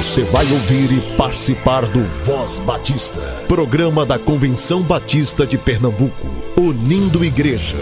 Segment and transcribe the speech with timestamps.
[0.00, 6.26] Você vai ouvir e participar do Voz Batista, programa da Convenção Batista de Pernambuco,
[6.58, 7.76] unindo igreja.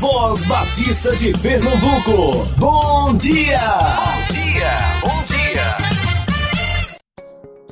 [0.00, 3.60] Voz Batista de Pernambuco, bom dia!
[3.60, 5.88] Bom dia, bom dia!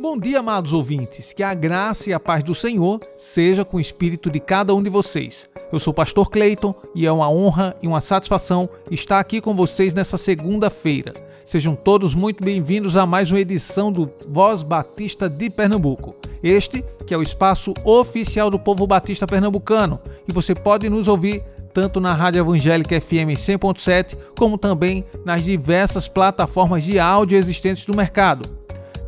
[0.01, 1.33] Bom dia, amados ouvintes.
[1.33, 4.81] Que a graça e a paz do Senhor seja com o espírito de cada um
[4.81, 5.45] de vocês.
[5.73, 9.57] Eu sou o pastor Cleiton e é uma honra e uma satisfação estar aqui com
[9.57, 11.13] vocês nessa segunda-feira.
[11.47, 16.17] Sejam todos muito bem-vindos a mais uma edição do Voz Batista de Pernambuco.
[16.43, 21.45] Este que é o espaço oficial do povo batista pernambucano e você pode nos ouvir
[21.73, 27.97] tanto na Rádio Evangélica FM 100.7 como também nas diversas plataformas de áudio existentes no
[27.97, 28.51] mercado.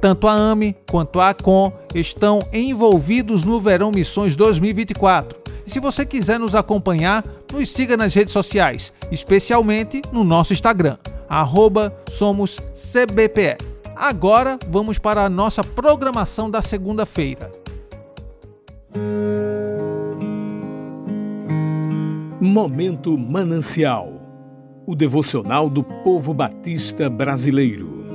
[0.01, 5.37] Tanto a AME quanto a ACOM estão envolvidos no Verão Missões 2024.
[5.67, 10.99] E se você quiser nos acompanhar, nos siga nas redes sociais, especialmente no nosso Instagram
[11.29, 13.57] arroba somos CBPE.
[13.95, 17.51] Agora vamos para a nossa programação da segunda-feira.
[22.41, 24.19] Momento Manancial
[24.89, 28.07] o devocional do povo batista brasileiro.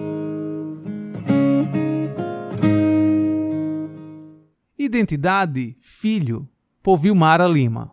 [4.75, 6.49] Identidade, filho,
[6.81, 7.91] por Vilmara Lima.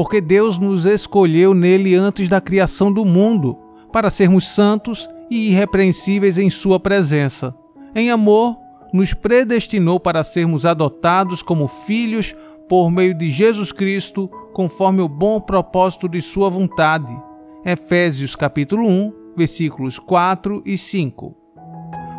[0.00, 3.54] Porque Deus nos escolheu nele antes da criação do mundo
[3.92, 7.54] para sermos santos e irrepreensíveis em Sua presença.
[7.94, 8.56] Em amor,
[8.94, 12.34] nos predestinou para sermos adotados como filhos
[12.66, 17.14] por meio de Jesus Cristo, conforme o bom propósito de Sua vontade.
[17.62, 21.36] Efésios capítulo 1, versículos 4 e 5.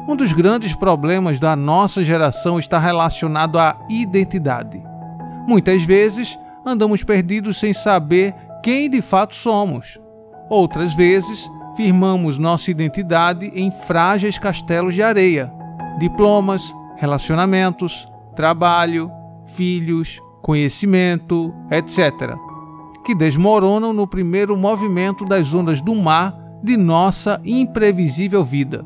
[0.08, 4.80] Um dos grandes problemas da nossa geração está relacionado à identidade.
[5.48, 10.00] Muitas vezes andamos perdidos sem saber quem de fato somos.
[10.50, 15.52] Outras vezes firmamos nossa identidade em frágeis castelos de areia,
[16.00, 16.62] diplomas,
[16.98, 19.10] relacionamentos, trabalho,
[19.56, 22.36] filhos, conhecimento, etc.,
[23.04, 28.86] que desmoronam no primeiro movimento das ondas do mar de nossa imprevisível vida.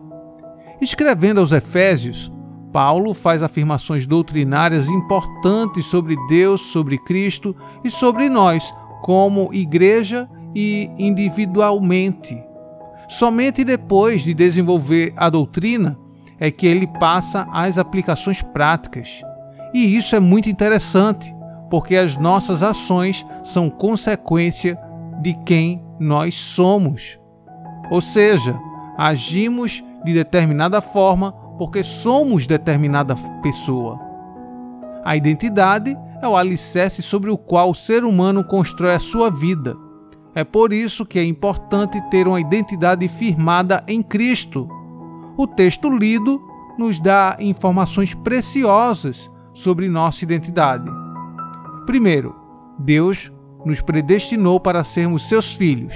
[0.79, 2.31] Escrevendo aos Efésios,
[2.75, 7.55] Paulo faz afirmações doutrinárias importantes sobre Deus, sobre Cristo
[7.85, 8.69] e sobre nós,
[9.01, 12.37] como igreja e individualmente.
[13.07, 15.97] Somente depois de desenvolver a doutrina
[16.37, 19.21] é que ele passa às aplicações práticas.
[19.73, 21.33] E isso é muito interessante,
[21.69, 24.77] porque as nossas ações são consequência
[25.21, 27.17] de quem nós somos.
[27.89, 28.59] Ou seja,
[28.97, 33.99] agimos de determinada forma porque somos determinada pessoa.
[35.03, 39.75] A identidade é o alicerce sobre o qual o ser humano constrói a sua vida.
[40.33, 44.67] É por isso que é importante ter uma identidade firmada em Cristo.
[45.37, 46.41] O texto lido
[46.77, 50.89] nos dá informações preciosas sobre nossa identidade.
[51.85, 52.35] Primeiro,
[52.77, 53.31] Deus
[53.63, 55.95] nos predestinou para sermos seus filhos.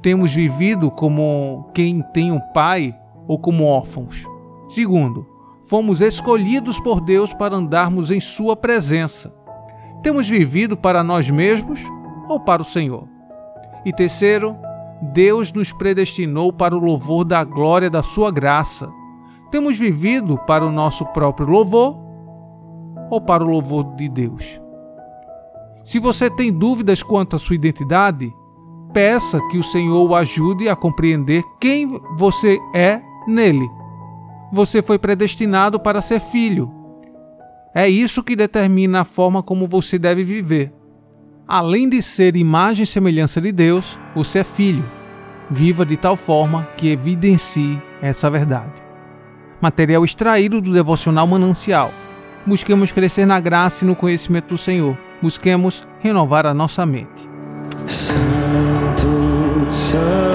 [0.00, 2.94] Temos vivido como quem tem um pai
[3.26, 4.24] ou como órfãos.
[4.68, 5.26] Segundo,
[5.64, 9.34] fomos escolhidos por Deus para andarmos em Sua presença.
[10.02, 11.80] Temos vivido para nós mesmos
[12.28, 13.08] ou para o Senhor?
[13.84, 14.56] E terceiro,
[15.12, 18.90] Deus nos predestinou para o louvor da glória da Sua graça.
[19.50, 21.96] Temos vivido para o nosso próprio louvor
[23.10, 24.60] ou para o louvor de Deus?
[25.84, 28.34] Se você tem dúvidas quanto à sua identidade,
[28.92, 33.68] peça que o Senhor o ajude a compreender quem você é nele.
[34.54, 36.70] Você foi predestinado para ser filho.
[37.74, 40.72] É isso que determina a forma como você deve viver.
[41.44, 44.84] Além de ser imagem e semelhança de Deus, você é filho.
[45.50, 48.80] Viva de tal forma que evidencie essa verdade.
[49.60, 51.90] Material extraído do devocional Manancial.
[52.46, 54.96] Busquemos crescer na graça e no conhecimento do Senhor.
[55.20, 57.28] Busquemos renovar a nossa mente.
[57.86, 60.33] Santo, Santo,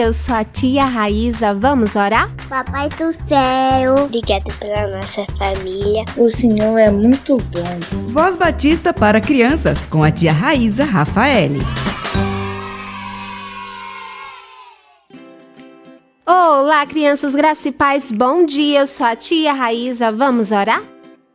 [0.00, 1.52] Eu sou a tia Raíza.
[1.52, 2.34] Vamos orar?
[2.48, 6.06] Papai do céu, obrigado pela nossa família.
[6.16, 8.08] O Senhor é muito bom.
[8.08, 11.50] Voz Batista para crianças com a tia Raíza Rafael.
[16.26, 18.10] Olá, crianças graça e paz.
[18.10, 18.80] Bom dia.
[18.80, 20.10] Eu sou a tia Raíza.
[20.10, 20.82] Vamos orar?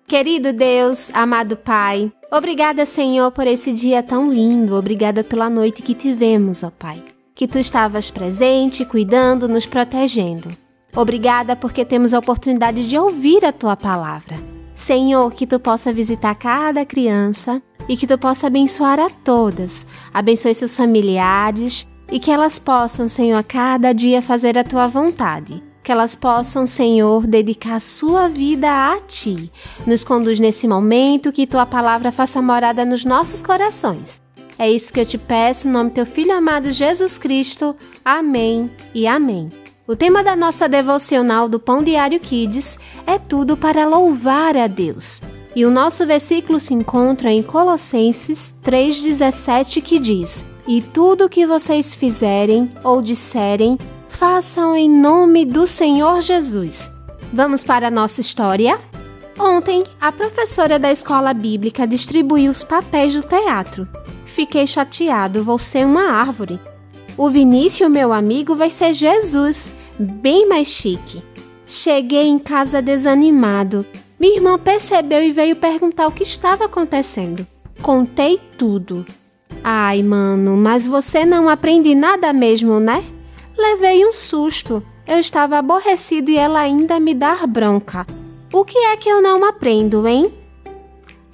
[0.08, 4.76] Querido Deus, amado Pai, obrigada, Senhor, por esse dia tão lindo.
[4.76, 10.50] Obrigada pela noite que tivemos, ó Pai que tu estavas presente, cuidando, nos protegendo.
[10.96, 14.38] Obrigada porque temos a oportunidade de ouvir a tua palavra.
[14.74, 19.86] Senhor, que tu possa visitar cada criança e que tu possa abençoar a todas.
[20.14, 25.62] Abençoe seus familiares e que elas possam, Senhor, a cada dia fazer a tua vontade.
[25.84, 29.52] que elas possam, Senhor, dedicar sua vida a Ti.
[29.86, 34.25] Nos conduz nesse momento, que Tua palavra faça morada nos nossos corações.
[34.58, 37.76] É isso que eu te peço, em nome do Teu Filho amado Jesus Cristo.
[38.04, 39.52] Amém e amém.
[39.88, 45.22] O tema da nossa devocional do Pão Diário Kids é tudo para louvar a Deus.
[45.56, 51.94] E o nosso versículo se encontra em Colossenses 3,17 que diz: E tudo que vocês
[51.94, 53.78] fizerem ou disserem,
[54.10, 56.90] façam em nome do Senhor Jesus.
[57.32, 58.80] Vamos para a nossa história?
[59.38, 63.88] Ontem, a professora da escola bíblica distribuiu os papéis do teatro.
[64.36, 66.60] Fiquei chateado, vou ser uma árvore.
[67.18, 71.24] O Vinícius, meu amigo, vai ser Jesus, bem mais chique.
[71.66, 73.86] Cheguei em casa desanimado.
[74.20, 77.48] Minha irmã percebeu e veio perguntar o que estava acontecendo.
[77.82, 79.06] Contei tudo.
[79.64, 83.06] Ai, mano, mas você não aprende nada mesmo, né?
[83.58, 84.84] Levei um susto.
[85.08, 88.06] Eu estava aborrecido e ela ainda me dar bronca.
[88.52, 90.34] O que é que eu não aprendo, hein?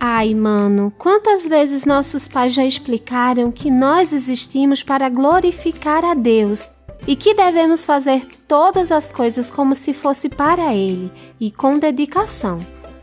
[0.03, 6.71] Ai, mano, quantas vezes nossos pais já explicaram que nós existimos para glorificar a Deus
[7.05, 12.57] e que devemos fazer todas as coisas como se fosse para Ele e com dedicação.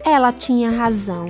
[0.04, 1.26] Ela tinha razão.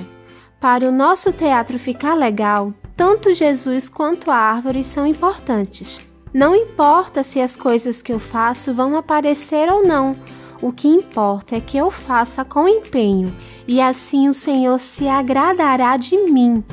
[0.59, 6.01] Para o nosso teatro ficar legal, tanto Jesus quanto a árvore são importantes.
[6.33, 10.17] Não importa se as coisas que eu faço vão aparecer ou não.
[10.61, 13.35] O que importa é que eu faça com empenho
[13.67, 16.65] e assim o Senhor se agradará de mim.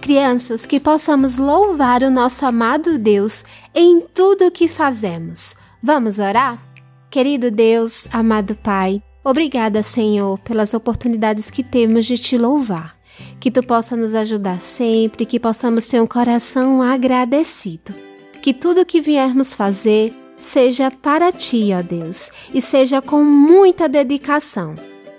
[0.00, 5.54] Crianças, que possamos louvar o nosso amado Deus em tudo o que fazemos.
[5.82, 6.62] Vamos orar?
[7.10, 12.96] Querido Deus, amado Pai, obrigada, Senhor, pelas oportunidades que temos de te louvar.
[13.40, 18.06] Que tu possa nos ajudar sempre, que possamos ter um coração agradecido
[18.46, 24.74] que tudo que viermos fazer seja para ti, ó Deus, e seja com muita dedicação.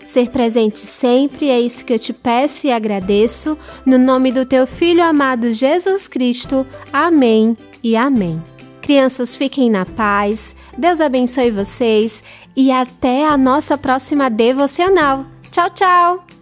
[0.06, 4.66] Ser presente sempre é isso que eu te peço e agradeço, no nome do teu
[4.66, 6.66] filho amado Jesus Cristo.
[6.94, 8.42] Amém e amém.
[8.82, 12.24] Crianças, fiquem na paz, Deus abençoe vocês
[12.56, 15.26] e até a nossa próxima devocional.
[15.52, 16.37] Tchau, tchau!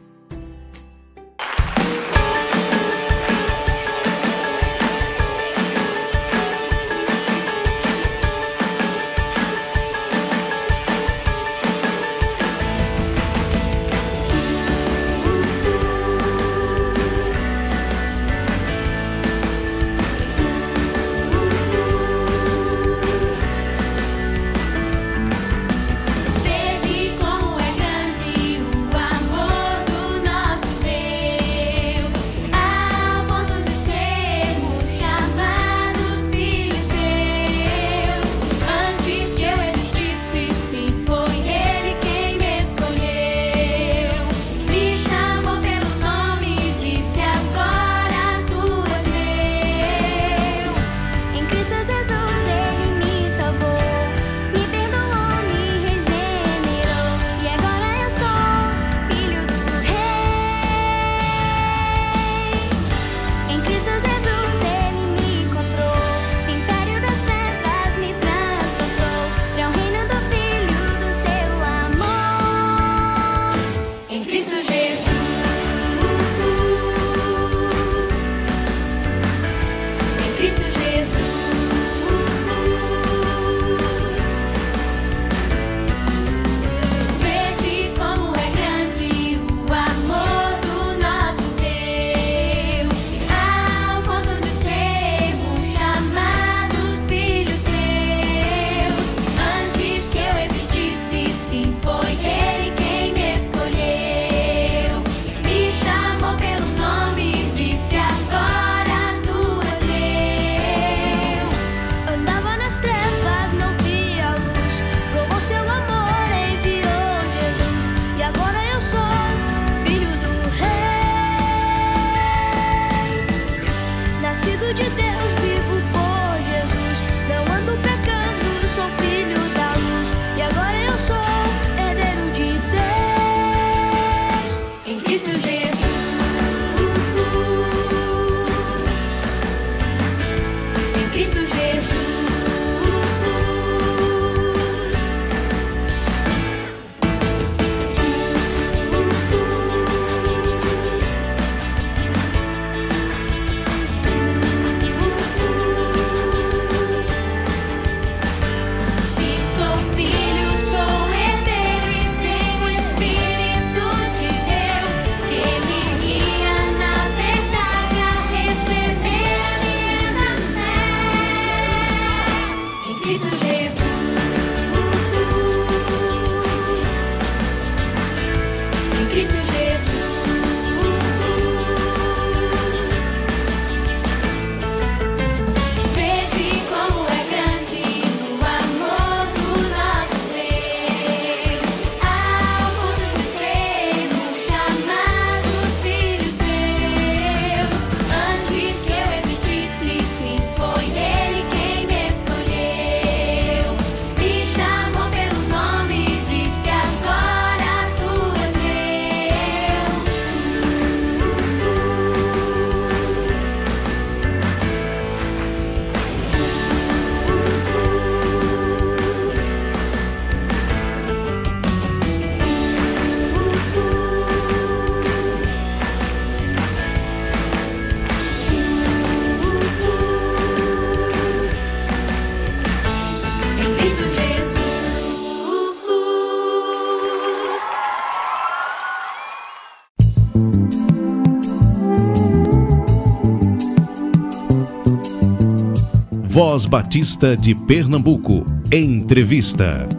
[246.56, 248.46] Voz Batista de Pernambuco.
[248.72, 249.90] Entrevista.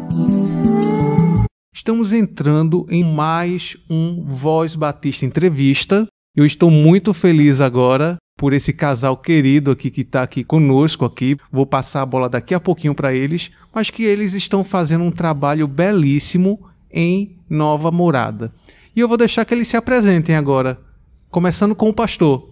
[1.70, 6.06] Estamos entrando em mais um Voz Batista Entrevista.
[6.34, 11.36] Eu estou muito feliz agora por esse casal querido aqui que está aqui conosco aqui.
[11.52, 15.12] Vou passar a bola daqui a pouquinho para eles, mas que eles estão fazendo um
[15.12, 18.50] trabalho belíssimo em Nova Morada.
[18.96, 20.80] E eu vou deixar que eles se apresentem agora,
[21.30, 22.48] começando com o pastor.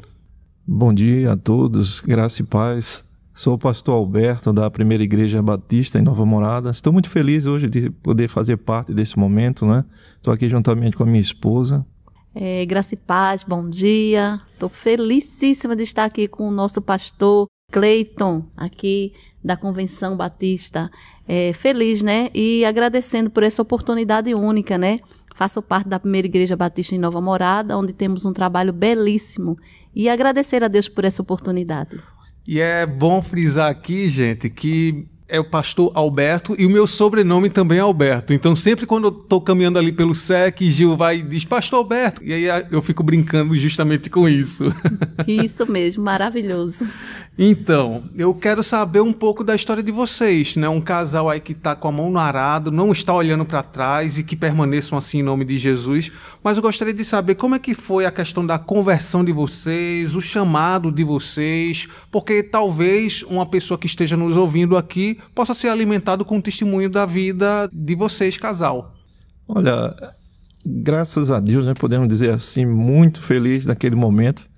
[0.69, 3.14] Bom dia a todos, graça e paz.
[3.37, 6.71] Sou o pastor Alberto da Primeira Igreja Batista em Nova Morada.
[6.71, 9.85] Estou muito feliz hoje de poder fazer parte desse momento, né?
[10.15, 11.85] Estou aqui juntamente com a minha esposa.
[12.33, 14.41] É, graça e paz, bom dia.
[14.47, 20.89] Estou felicíssima de estar aqui com o nosso pastor Cleiton, aqui da Convenção Batista.
[21.27, 22.29] É, feliz, né?
[22.33, 25.01] E agradecendo por essa oportunidade única, né?
[25.35, 29.59] Faço parte da Primeira Igreja Batista em Nova Morada, onde temos um trabalho belíssimo.
[29.93, 32.14] E agradecer a Deus por essa oportunidade.
[32.47, 37.49] E é bom frisar aqui, gente, que é o pastor Alberto e o meu sobrenome
[37.49, 38.33] também é Alberto.
[38.33, 42.23] Então, sempre quando eu tô caminhando ali pelo SEC, Gil vai e diz Pastor Alberto.
[42.23, 44.65] E aí eu fico brincando justamente com isso.
[45.27, 46.87] Isso mesmo, maravilhoso.
[47.37, 50.69] Então, eu quero saber um pouco da história de vocês, né?
[50.69, 54.17] Um casal aí que está com a mão no arado, não está olhando para trás
[54.17, 56.13] e que permaneçam assim em nome de Jesus.
[56.45, 60.15] Mas eu gostaria de saber como é que foi a questão da conversão de vocês,
[60.15, 65.69] o chamado de vocês, porque talvez uma pessoa que esteja nos ouvindo aqui possa ser
[65.69, 68.95] alimentado com o testemunho da vida de vocês, casal.
[69.49, 69.93] Olha,
[70.65, 74.54] graças a Deus, né, podemos dizer assim, muito feliz naquele momento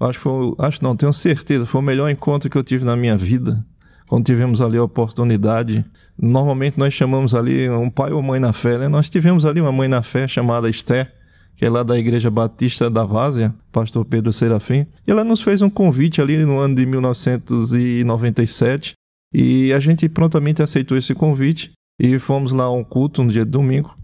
[0.00, 2.96] Acho que foi, acho não, tenho certeza, foi o melhor encontro que eu tive na
[2.96, 3.64] minha vida.
[4.06, 5.84] Quando tivemos ali a oportunidade,
[6.16, 8.88] normalmente nós chamamos ali um pai ou mãe na fé, né?
[8.88, 11.12] Nós tivemos ali uma mãe na fé chamada Esther,
[11.54, 14.86] que é lá da Igreja Batista da Várzea, pastor Pedro Serafim.
[15.06, 18.94] E ela nos fez um convite ali no ano de 1997
[19.34, 23.44] e a gente prontamente aceitou esse convite e fomos lá a um culto no dia
[23.44, 23.94] de domingo.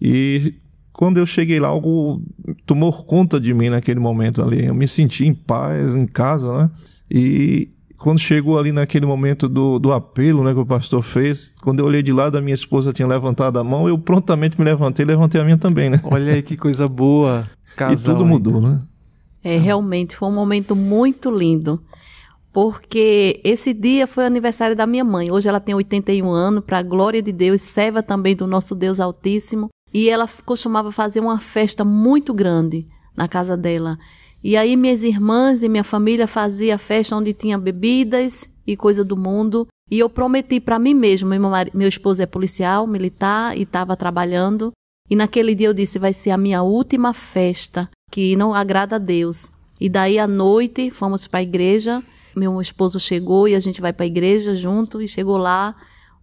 [0.00, 0.54] E
[0.98, 2.20] quando eu cheguei lá, algo
[2.66, 4.66] tomou conta de mim naquele momento ali.
[4.66, 6.70] Eu me senti em paz, em casa, né?
[7.08, 11.78] E quando chegou ali naquele momento do, do apelo né, que o pastor fez, quando
[11.78, 15.04] eu olhei de lado, a minha esposa tinha levantado a mão, eu prontamente me levantei
[15.04, 16.00] e levantei a minha também, né?
[16.02, 17.48] Olha aí que coisa boa.
[17.76, 18.82] Casal, e tudo mudou, né?
[19.44, 21.80] É, realmente foi um momento muito lindo.
[22.52, 25.30] Porque esse dia foi o aniversário da minha mãe.
[25.30, 28.98] Hoje ela tem 81 anos, para a glória de Deus, serva também do nosso Deus
[28.98, 29.68] Altíssimo.
[29.92, 33.98] E ela costumava fazer uma festa muito grande na casa dela.
[34.42, 39.16] E aí minhas irmãs e minha família fazia festa onde tinha bebidas e coisa do
[39.16, 39.66] mundo.
[39.90, 41.40] E eu prometi para mim mesmo, meu,
[41.74, 44.72] meu esposo é policial, militar e estava trabalhando.
[45.10, 48.98] E naquele dia eu disse, vai ser a minha última festa, que não agrada a
[48.98, 49.50] Deus.
[49.80, 52.02] E daí à noite fomos para a igreja.
[52.36, 55.74] Meu esposo chegou e a gente vai para a igreja junto e chegou lá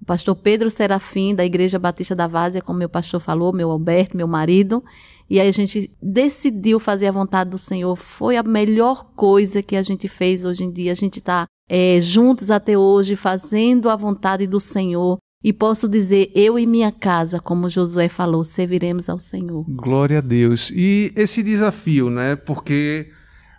[0.02, 4.16] o pastor Pedro Serafim, da Igreja Batista da Várzea, como meu pastor falou, meu Alberto,
[4.16, 4.84] meu marido.
[5.30, 7.96] E aí a gente decidiu fazer a vontade do Senhor.
[7.96, 10.92] Foi a melhor coisa que a gente fez hoje em dia.
[10.92, 15.18] A gente está é, juntos até hoje, fazendo a vontade do Senhor.
[15.44, 19.64] E posso dizer, eu e minha casa, como Josué falou, serviremos ao Senhor.
[19.70, 20.72] Glória a Deus.
[20.74, 22.36] E esse desafio, né?
[22.36, 23.12] Porque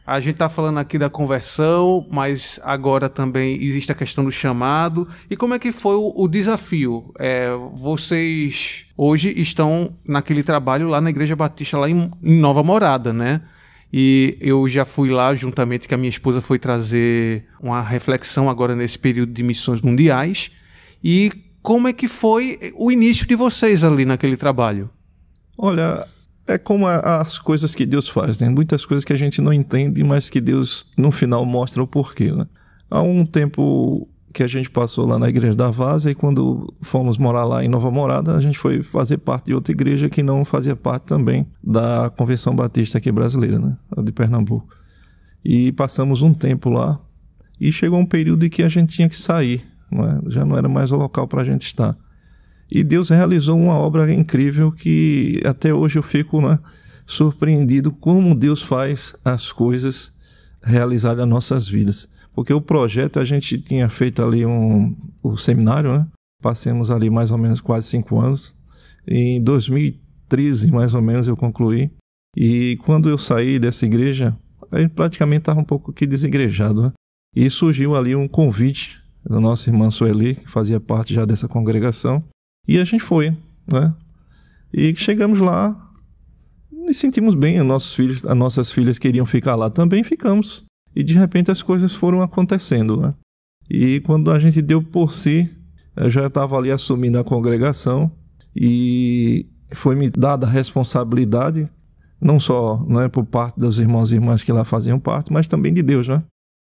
[0.07, 5.09] a gente está falando aqui da conversão, mas agora também existe a questão do chamado.
[5.29, 7.13] E como é que foi o, o desafio?
[7.19, 13.13] É, vocês hoje estão naquele trabalho lá na Igreja Batista, lá em, em Nova Morada,
[13.13, 13.43] né?
[13.93, 18.77] E eu já fui lá juntamente com a minha esposa foi trazer uma reflexão agora
[18.77, 20.53] nesse período de missões mundiais.
[21.03, 24.89] E como é que foi o início de vocês ali naquele trabalho?
[25.59, 26.07] Olha,
[26.47, 28.49] é como a, as coisas que Deus faz, né?
[28.49, 32.31] Muitas coisas que a gente não entende, mas que Deus no final mostra o porquê,
[32.33, 32.47] né?
[32.91, 37.17] Há um tempo que a gente passou lá na igreja da Vaza e quando fomos
[37.17, 40.45] morar lá em Nova Morada, a gente foi fazer parte de outra igreja que não
[40.45, 43.77] fazia parte também da Convenção Batista aqui brasileira, né?
[43.97, 44.69] A de Pernambuco.
[45.45, 47.01] E passamos um tempo lá
[47.61, 50.21] e chegou um período em que a gente tinha que sair, não é?
[50.29, 51.97] já não era mais o local para a gente estar.
[52.71, 56.59] E Deus realizou uma obra incrível que até hoje eu fico né,
[57.07, 60.13] surpreendido como Deus faz as coisas
[60.63, 62.09] realizarem as nossas vidas.
[62.35, 66.07] Porque o projeto a gente tinha feito ali um, o seminário, né?
[66.43, 68.55] Passemos ali mais ou menos quase cinco anos.
[69.09, 71.91] Em 2013, mais ou menos, eu concluí.
[72.37, 74.37] E quando eu saí dessa igreja,
[74.71, 76.93] aí praticamente estava um pouco que desigrejado, né?
[77.35, 82.23] E surgiu ali um convite da nossa irmã Sueli, que fazia parte já dessa congregação,
[82.67, 83.37] e a gente foi,
[83.71, 83.95] né?
[84.73, 85.75] E chegamos lá
[86.89, 90.65] e sentimos bem, os nossos filhos, as nossas filhas queriam ficar lá também, ficamos.
[90.95, 93.15] E de repente as coisas foram acontecendo, né?
[93.69, 95.51] E quando a gente deu por si,
[95.97, 98.11] eu já estava ali assumindo a congregação
[98.55, 101.69] e foi me dada a responsabilidade,
[102.21, 105.49] não só não é por parte dos irmãos e irmãs que lá faziam parte, mas
[105.49, 106.23] também de Deus, né?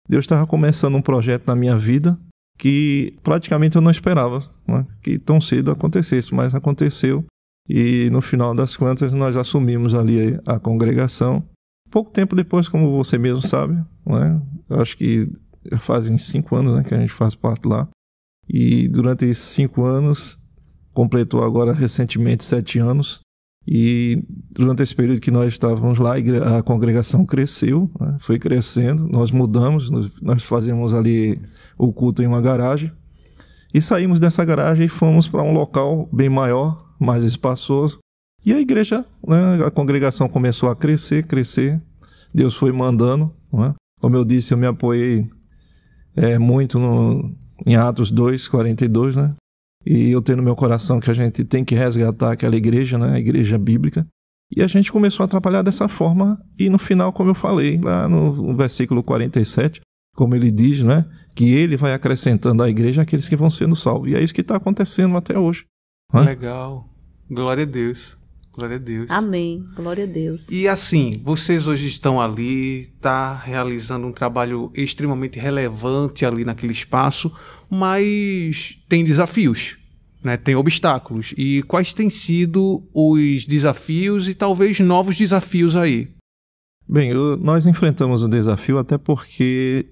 [0.08, 2.18] Deus estava começando um projeto na minha vida
[2.58, 4.86] que praticamente eu não esperava né?
[5.02, 7.24] que tão cedo acontecesse, mas aconteceu
[7.68, 11.44] e no final das contas nós assumimos ali a congregação.
[11.90, 13.74] Pouco tempo depois, como você mesmo sabe,
[14.06, 14.40] né?
[14.70, 15.30] acho que
[15.78, 17.88] fazem cinco anos né, que a gente faz parte lá.
[18.48, 20.38] E durante esses cinco anos,
[20.92, 23.20] completou agora recentemente sete anos.
[23.66, 26.14] E durante esse período que nós estávamos lá,
[26.58, 31.40] a congregação cresceu, né, foi crescendo, nós mudamos, nós fazíamos ali
[31.78, 32.90] o culto em uma garagem.
[33.72, 37.98] E saímos dessa garagem e fomos para um local bem maior, mais espaçoso.
[38.44, 41.80] E a igreja, né, a congregação começou a crescer, crescer.
[42.34, 43.32] Deus foi mandando.
[43.52, 43.72] Né?
[44.00, 45.30] Como eu disse, eu me apoiei
[46.16, 49.34] é, muito no, em Atos 2, 42, né?
[49.84, 53.14] E eu tenho no meu coração que a gente tem que resgatar aquela igreja, né?
[53.14, 54.06] A igreja bíblica.
[54.54, 56.38] E a gente começou a atrapalhar dessa forma.
[56.58, 59.80] E no final, como eu falei, lá no, versículo 47,
[60.14, 61.06] como ele diz, né?
[61.34, 64.10] Que ele vai acrescentando à igreja aqueles que vão sendo salvos.
[64.10, 65.64] E é isso que está acontecendo até hoje.
[66.12, 66.20] Né?
[66.22, 66.86] Legal.
[67.30, 68.18] Glória a Deus.
[68.52, 69.10] Glória a Deus.
[69.10, 69.66] Amém.
[69.74, 70.48] Glória a Deus.
[70.50, 77.32] E assim, vocês hoje estão ali, tá realizando um trabalho extremamente relevante ali naquele espaço,
[77.70, 79.78] mas tem desafios,
[80.22, 80.36] né?
[80.36, 81.32] Tem obstáculos.
[81.36, 86.08] E quais têm sido os desafios e talvez novos desafios aí?
[86.86, 89.86] Bem, eu, nós enfrentamos o desafio até porque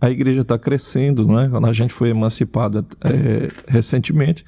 [0.00, 1.48] a igreja está crescendo, né?
[1.50, 4.42] Quando a gente foi emancipada é, recentemente,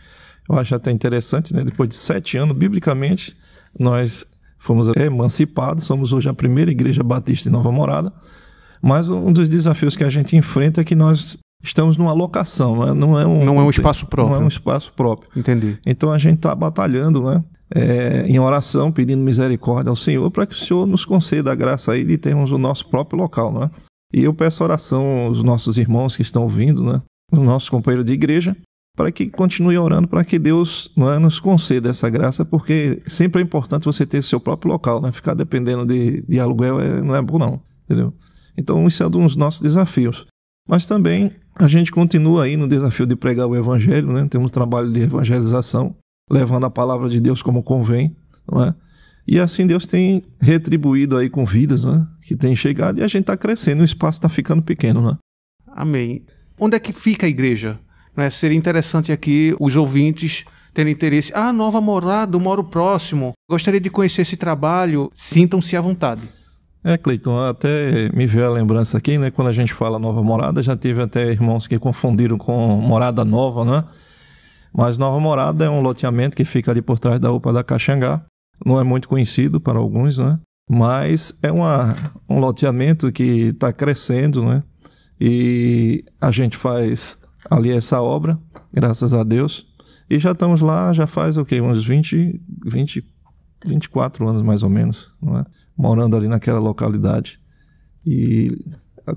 [0.49, 1.63] eu acho até interessante, né?
[1.65, 3.37] Depois de sete anos, biblicamente,
[3.79, 4.25] nós
[4.59, 8.13] fomos emancipados, somos hoje a primeira igreja batista em Nova Morada.
[8.83, 12.89] Mas um dos desafios que a gente enfrenta é que nós estamos numa locação, não
[12.89, 14.37] é, não é um, não é um espaço próprio.
[14.37, 15.31] Não é um espaço próprio.
[15.37, 15.79] Entendi.
[15.87, 17.43] Então a gente está batalhando, né?
[17.75, 21.93] É, em oração, pedindo misericórdia ao Senhor, para que o Senhor nos conceda a graça
[21.93, 23.71] aí de termos o nosso próprio local, né?
[24.13, 27.03] E eu peço oração aos nossos irmãos que estão ouvindo, né?
[27.31, 28.57] Os nossos companheiros de igreja,
[28.99, 33.45] para que continue orando para que Deus é, nos conceda essa graça, porque sempre é
[33.45, 35.13] importante você ter seu próprio local, né?
[35.13, 38.13] Ficar dependendo de, de aluguel é, não é bom não, entendeu?
[38.57, 40.27] Então isso é um dos nossos desafios.
[40.69, 44.27] Mas também a gente continua aí no desafio de pregar o evangelho, né?
[44.29, 45.95] Temos um trabalho de evangelização,
[46.29, 48.17] levando a palavra de Deus como convém,
[48.51, 48.75] não é?
[49.29, 52.05] E assim Deus tem retribuído aí com vidas, né?
[52.23, 55.17] Que tem chegado e a gente está crescendo, o espaço está ficando pequeno, né?
[55.69, 56.25] Amém.
[56.59, 57.79] Onde é que fica a igreja?
[58.19, 58.31] Né?
[58.31, 61.31] Seria interessante aqui os ouvintes terem interesse.
[61.33, 63.33] Ah, Nova Morada, moro próximo.
[63.49, 65.09] Gostaria de conhecer esse trabalho.
[65.15, 66.29] Sintam-se à vontade.
[66.83, 69.31] É, Cleiton, até me veio a lembrança aqui, né?
[69.31, 73.65] Quando a gente fala Nova Morada, já tive até irmãos que confundiram com Morada Nova,
[73.65, 73.85] né?
[74.77, 78.25] Mas Nova Morada é um loteamento que fica ali por trás da UPA da Caxangá.
[78.67, 80.41] Não é muito conhecido para alguns, né?
[80.69, 81.95] Mas é uma,
[82.29, 84.65] um loteamento que está crescendo, né?
[85.21, 87.17] E a gente faz
[87.51, 88.39] ali essa obra,
[88.73, 89.67] graças a Deus.
[90.11, 91.61] E já estamos lá, já faz o quê?
[91.61, 93.05] Uns 20, 20
[93.65, 95.45] 24 anos mais ou menos, é?
[95.77, 97.41] morando ali naquela localidade.
[98.07, 98.57] E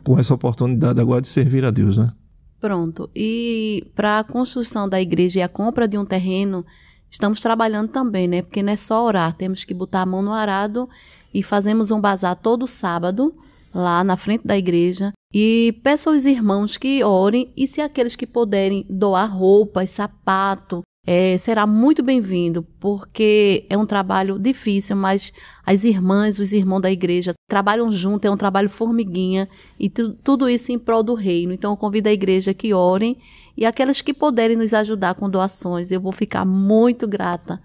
[0.04, 2.12] com essa oportunidade agora de servir a Deus, né?
[2.60, 3.10] Pronto.
[3.16, 6.66] E para a construção da igreja e a compra de um terreno,
[7.10, 8.42] estamos trabalhando também, né?
[8.42, 10.88] Porque não é só orar, temos que botar a mão no arado
[11.34, 13.34] e fazemos um bazar todo sábado
[13.74, 15.12] lá na frente da igreja.
[15.34, 21.36] E peço aos irmãos que orem e se aqueles que puderem doar roupas, sapato, é,
[21.38, 25.32] será muito bem-vindo, porque é um trabalho difícil, mas
[25.66, 30.72] as irmãs, os irmãos da igreja trabalham junto, é um trabalho formiguinha, e tudo isso
[30.72, 31.54] em prol do reino.
[31.54, 33.18] Então, eu convido a igreja que orem
[33.58, 37.60] e aquelas que puderem nos ajudar com doações, eu vou ficar muito grata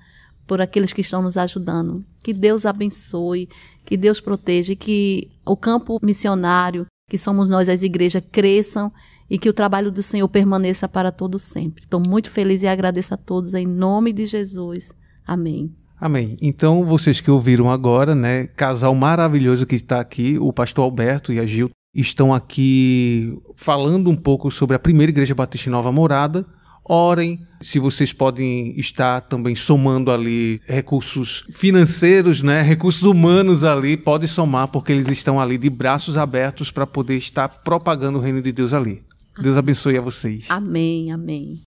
[0.46, 2.04] por aqueles que estão nos ajudando.
[2.22, 3.48] Que Deus abençoe,
[3.84, 8.92] que Deus proteja que o campo missionário, que somos nós, as igrejas, cresçam
[9.28, 11.84] e que o trabalho do Senhor permaneça para todo sempre.
[11.84, 14.92] Estou muito feliz e agradeço a todos em nome de Jesus.
[15.26, 15.74] Amém.
[15.98, 16.36] Amém.
[16.40, 21.40] Então, vocês que ouviram agora, né, casal maravilhoso que está aqui, o pastor Alberto e
[21.40, 26.46] a Gil, estão aqui falando um pouco sobre a primeira igreja batista Nova Morada.
[26.88, 34.28] Orem, se vocês podem estar também somando ali recursos financeiros, né, recursos humanos ali, pode
[34.28, 38.52] somar porque eles estão ali de braços abertos para poder estar propagando o reino de
[38.52, 39.02] Deus ali.
[39.38, 40.46] Deus abençoe a vocês.
[40.50, 41.60] Amém, amém.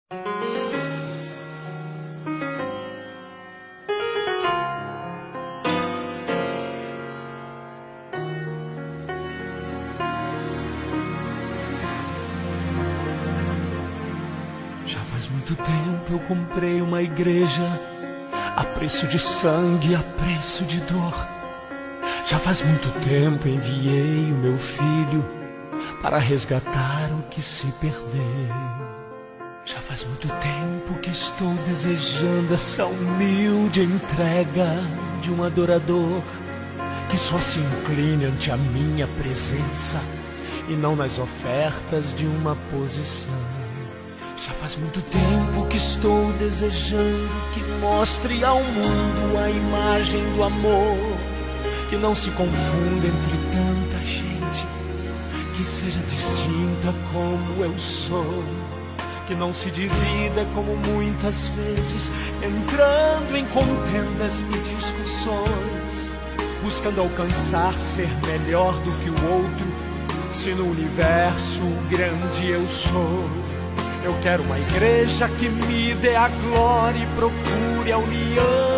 [15.50, 17.64] Muito tempo eu comprei uma igreja
[18.56, 21.28] a preço de sangue, a preço de dor.
[22.26, 25.26] Já faz muito tempo enviei o meu filho
[26.04, 28.50] para resgatar o que se perdeu.
[29.66, 34.84] Já faz muito tempo que estou desejando essa humilde entrega
[35.22, 36.22] de um adorador
[37.10, 40.00] que só se incline ante a minha presença
[40.68, 43.59] e não nas ofertas de uma posição.
[44.46, 50.98] Já faz muito tempo que estou desejando que mostre ao mundo a imagem do amor,
[51.90, 54.66] que não se confunda entre tanta gente,
[55.56, 58.44] que seja distinta como eu sou,
[59.28, 62.10] que não se divida como muitas vezes,
[62.42, 66.14] entrando em contendas e discussões,
[66.64, 69.80] buscando alcançar ser melhor do que o outro
[70.32, 73.49] se no universo grande eu sou.
[74.04, 78.70] Eu quero uma igreja que me dê a glória e procure a união.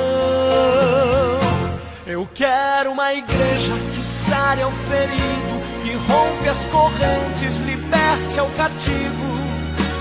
[2.08, 9.40] Eu quero uma igreja que sare ao ferido, que rompe as correntes, liberte ao cativo,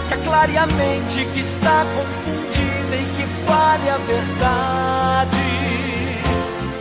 [0.08, 5.36] que aclare a mente que está confundida e que fale a verdade.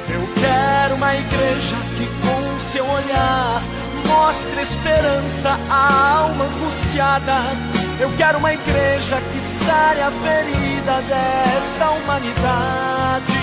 [0.09, 3.61] Eu quero uma igreja que com seu olhar
[4.07, 7.78] mostre esperança à alma angustiada.
[7.99, 13.33] Eu quero uma igreja que sare a ferida desta humanidade.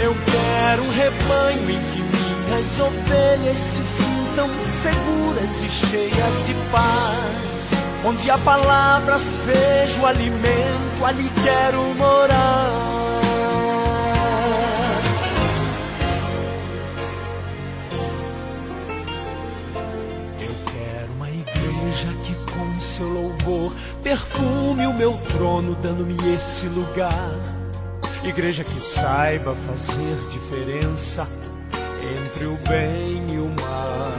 [0.00, 4.48] Eu quero um rebanho em que minhas ovelhas se sintam
[4.82, 8.04] seguras e cheias de paz.
[8.04, 13.03] Onde a palavra seja o alimento, ali quero morar.
[22.94, 23.72] Seu louvor,
[24.04, 27.34] perfume o meu trono, dando-me esse lugar.
[28.22, 31.26] Igreja que saiba fazer diferença
[32.00, 34.14] entre o bem e o mal.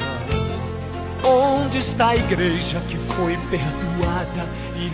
[1.23, 4.89] Onde está a igreja que foi perdoada e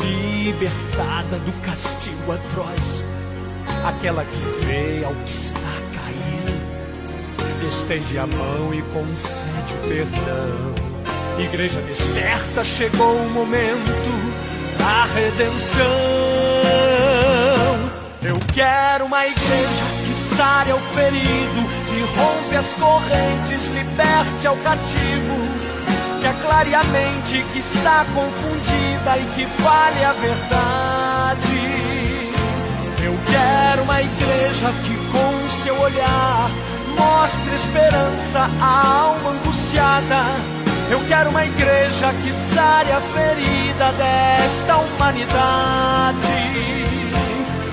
[0.45, 3.07] libertada do castigo atroz?
[3.83, 5.59] Aquela que vê ao que está
[5.95, 10.90] caído, estende a mão e concede o perdão.
[11.41, 14.11] Igreja desperta, chegou o momento
[14.77, 15.81] da redenção.
[18.21, 25.35] Eu quero uma igreja que sare ao ferido, que rompe as correntes, liberte ao cativo,
[26.19, 31.41] que aclare a mente que está confundida e que fale a verdade.
[33.03, 36.51] Eu quero uma igreja que com seu olhar
[36.95, 40.60] mostre esperança à alma angustiada
[40.91, 46.17] eu quero uma igreja que sare a ferida desta humanidade.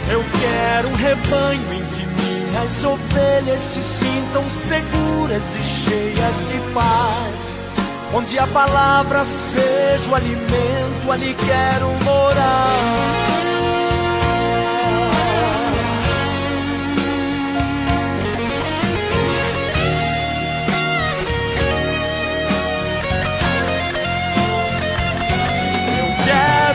[0.09, 7.59] Eu quero um rebanho em que minhas ovelhas se sintam seguras e cheias de paz.
[8.15, 13.38] Onde a palavra seja o alimento, ali quero morar.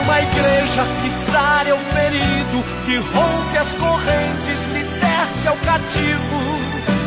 [0.04, 6.40] Uma igreja que sare o ferido, que rompe as correntes, liberte ao cativo,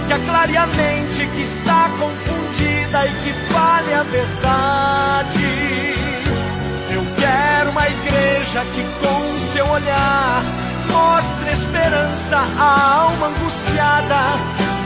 [0.06, 5.46] que aclare a mente que está confundida e que fale a verdade.
[6.92, 10.42] Eu quero uma igreja que com seu olhar
[10.90, 14.16] mostre esperança à alma angustiada.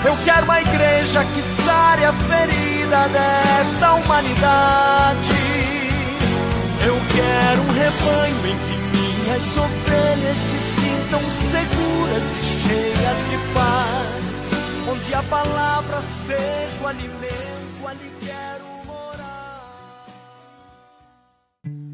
[0.05, 5.50] Eu quero uma igreja que sare a ferida desta humanidade.
[6.87, 14.91] Eu quero um rebanho em que minhas ovelhas se sintam seguras e cheias de paz.
[14.91, 20.07] Onde a palavra seja o alimento, ali quero morar.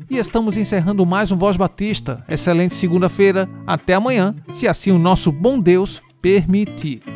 [0.08, 2.24] E estamos encerrando mais um Voz Batista.
[2.28, 3.48] Excelente segunda-feira.
[3.66, 7.15] Até amanhã, se assim o nosso bom Deus permitir.